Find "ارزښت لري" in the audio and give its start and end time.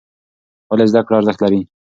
1.19-1.61